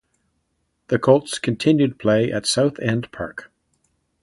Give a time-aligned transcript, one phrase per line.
[0.87, 3.51] The Colts continued play at South End Park.